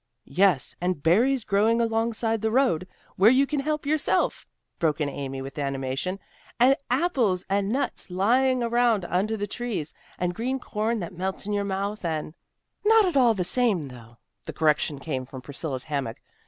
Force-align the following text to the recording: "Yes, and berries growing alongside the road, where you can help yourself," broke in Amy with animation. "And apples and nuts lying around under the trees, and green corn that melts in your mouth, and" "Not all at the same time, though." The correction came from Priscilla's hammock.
"Yes, 0.25 0.75
and 0.81 1.03
berries 1.03 1.43
growing 1.43 1.79
alongside 1.79 2.41
the 2.41 2.49
road, 2.49 2.87
where 3.17 3.29
you 3.29 3.45
can 3.45 3.59
help 3.59 3.85
yourself," 3.85 4.47
broke 4.79 4.99
in 4.99 5.07
Amy 5.09 5.43
with 5.43 5.59
animation. 5.59 6.17
"And 6.59 6.75
apples 6.89 7.45
and 7.51 7.69
nuts 7.69 8.09
lying 8.09 8.63
around 8.63 9.05
under 9.05 9.37
the 9.37 9.45
trees, 9.45 9.93
and 10.17 10.33
green 10.33 10.57
corn 10.57 11.01
that 11.01 11.13
melts 11.13 11.45
in 11.45 11.53
your 11.53 11.65
mouth, 11.65 12.03
and" 12.03 12.33
"Not 12.83 13.15
all 13.15 13.29
at 13.29 13.37
the 13.37 13.43
same 13.43 13.81
time, 13.81 13.89
though." 13.89 14.17
The 14.47 14.53
correction 14.53 14.97
came 14.97 15.23
from 15.27 15.43
Priscilla's 15.43 15.83
hammock. 15.83 16.17